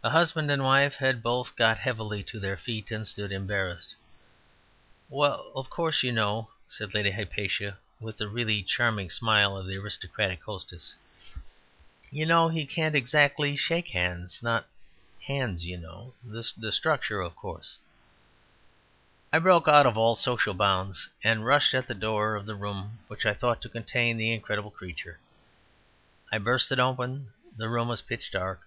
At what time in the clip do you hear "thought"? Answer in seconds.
23.34-23.62